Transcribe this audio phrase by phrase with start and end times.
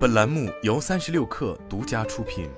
[0.00, 2.48] 本栏目由三十六氪独家出品。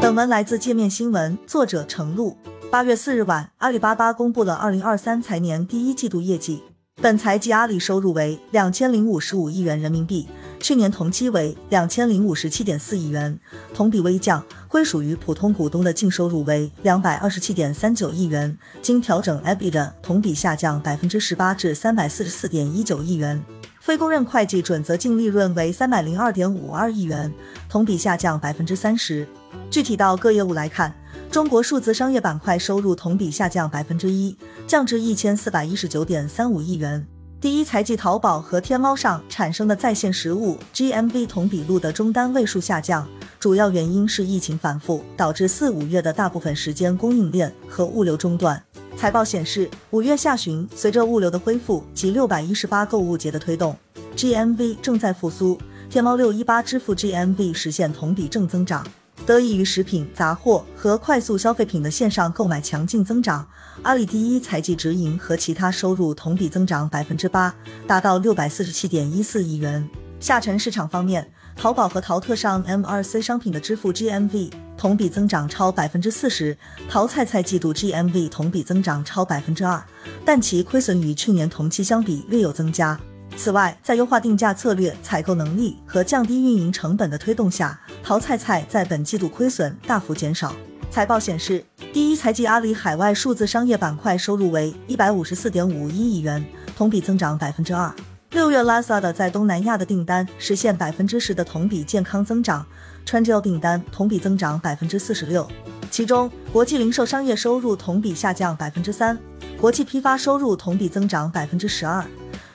[0.00, 2.34] 本文来自界面新闻，作者程璐。
[2.70, 6.62] 八月四日晚，阿里巴巴公布了二零二三财年第一季度业绩。
[7.02, 10.26] 本财季阿里收入为两千零五十五亿元人民币，
[10.60, 13.38] 去年同期为两千零五十七点四亿元，
[13.74, 14.42] 同比微降。
[14.68, 23.42] 归属于普通股东的净收入为两百二十七点三九亿元，经调整 EBIT 同比下降百分之十八至三百四十四点一九亿元。
[23.80, 27.30] 非公认会计准则净利润为三百零二点五二亿元，
[27.68, 29.28] 同比下降百分之三十。
[29.68, 30.94] 具体到各业务来看，
[31.34, 34.36] 中国数字商业板块收入同比下降百分之一，
[34.68, 37.04] 降至一千四百一十九点三五亿元。
[37.40, 43.04] 第一财季，淘宝和天猫上产生的在线实物 GMV 同比录得中单位数下降，
[43.40, 48.62] 主要原因是疫情反复，导致四五月的大部分时间供应链和物流中断。
[48.96, 53.76] 财报显示，五月下旬，随着物流的恢复及六百一十八购物节的推动
[54.16, 55.58] ，GMV 正在复苏。
[55.90, 58.86] 天猫六一八支付 GMV 实现同比正增长。
[59.26, 63.46] 得益于食品、杂货和快速消费品的线上购买强劲增长，
[63.82, 67.54] 阿里第一财季直营和其他收入同比增长百分之八，
[67.86, 69.88] 达到六百四十七点一四亿元。
[70.20, 76.56] 下沉市场方面，淘宝和淘特上 MRC 商品的支付 GMV 同比增长超百分之四十，
[76.90, 79.82] 淘菜菜季度 GMV 同比增长超百分之二，
[80.24, 82.98] 但其亏损与去年同期相比略有增加。
[83.36, 90.54] 此外，在优化定价策略、采购能力和降低运营成本的推动下，淘菜菜在本季度亏损大幅减少。
[90.90, 96.44] 财报显示，第一财季阿里海外数字商业板块收入为一百五十四点五一亿元，
[96.76, 97.92] 同比增长百分之二。
[98.30, 102.64] 六月 Lazada 在东南亚的订单实现百分之十的同比健康增长
[103.04, 105.46] t r a n d l 订单同比增长百分之四十六。
[105.90, 109.18] 其中，国际零售商业收入同比下降百分之三，
[109.60, 112.04] 国际批发收入同比增长百分之十二。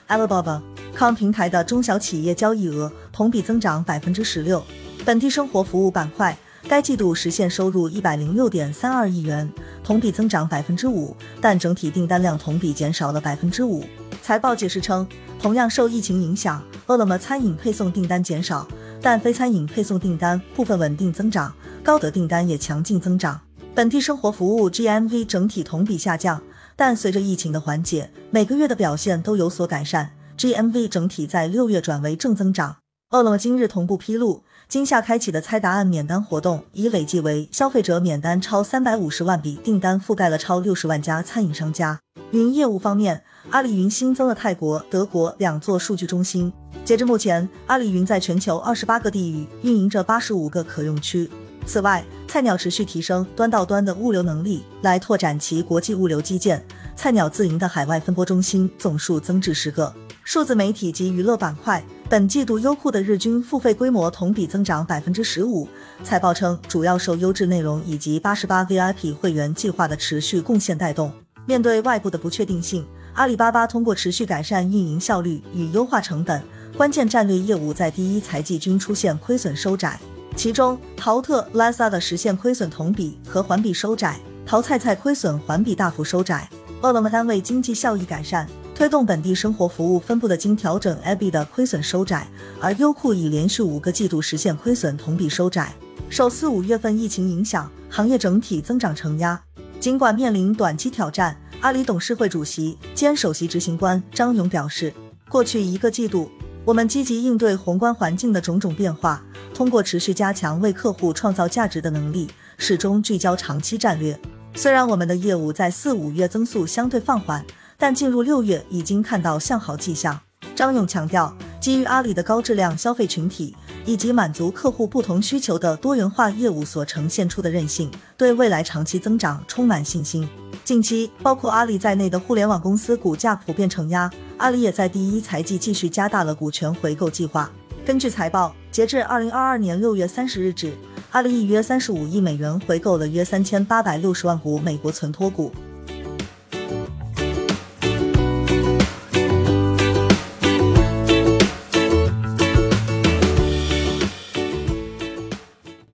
[0.07, 0.59] Alibaba
[0.93, 4.61] 康平台的中小企业交易额同比增长百分之十六。
[5.05, 6.37] 本地生活服务板块
[6.67, 9.49] 该季度实现收入一百零六点三二亿元，
[9.83, 13.85] 同比增长百分之五，但整体订单量同比减少了百分之五。
[14.21, 15.07] 财报解释称，
[15.41, 18.67] 同样受疫情影响，饿了么餐饮配送订单减少，
[19.01, 23.39] 但非餐饮配送订单部分稳定增长，高德订单也强劲增长。
[23.73, 26.41] 本地生活服务 GMV 整体同比下降。
[26.75, 32.77] 但随着疫情的缓解，每个月的表现都有所改善，GMV 整体在六月转为正增长。
[33.09, 41.99] 饿了么今日同步披露，今夏开启的猜答案免单活动已累计为消费者免单超三百五十万笔，订单覆盖了超六十万家餐饮商家。
[42.31, 46.53] 云业务方面，阿里云新增了泰国、德国两座数据中心。
[46.85, 51.29] 截至目前，阿里云在全球二十八个地域运营着八十五个可用区。
[51.65, 56.63] 此外，菜鸟持续提升端到端的物流能力，来拓展其国际物流基建。
[56.95, 59.93] 菜鸟自营的海外分拨中心总数增至十个。
[60.29, 65.67] 数字媒体及娱乐板块，本季度优酷的日均付费规模同比增长百分之十五。
[66.03, 71.11] 财报称，主要受优质内容以及八十八 VIP 会员计划的持续贡献带动。
[71.47, 72.85] 面对外部的不确定性，
[73.15, 76.39] 阿里巴巴通过持续改善运营效率与优化成本，
[76.77, 79.99] 关键战略业务在第一财季均出现亏损收窄。
[80.35, 86.47] 其中，淘特、Lazada 实现亏损同比和环比收窄，淘菜菜亏损环比大幅收窄。
[86.81, 88.47] 饿了么单位经济效益改善，
[88.79, 92.25] 推动本地生活服务分布的经调整 EBIT 的亏损收窄，
[92.61, 95.73] 而优酷已连续五个季度实现亏损同比收窄。
[96.09, 99.37] 首四五月份疫情影响，行业整体增长承压。
[99.81, 104.93] 尽管面临短期挑战，阿里董事会主席兼首席执行官张勇表示，
[105.27, 106.31] 过去一个季度，
[106.63, 109.21] 我们积极应对宏观环境的种种变化。
[109.53, 114.17] 通过持续加强为客户创造价值的能力，始终聚焦长期战略。
[114.55, 117.45] 虽然我们的业务在四五月增速相对放缓，
[117.79, 120.19] 但进入六月已经看到向好迹象。
[120.53, 130.27] 张勇强调，基于阿里的高质量消费群体以及满足客户不同需求的多元化业务所呈现出的韧性，对未来长期增长充满信心。
[130.65, 137.49] 近期，包括阿里在内的互联网公司股价普遍承压，阿里也在第一财季继续加大了股权回购计划。
[137.85, 140.73] 根据财报，截至二零二二年六月三十日止，
[141.11, 145.51] 阿里以约三十五亿美元回购了约三千八百六十万股美国存托股。